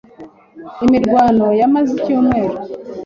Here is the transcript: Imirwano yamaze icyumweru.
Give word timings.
Imirwano 0.85 1.47
yamaze 1.59 1.89
icyumweru. 1.97 2.55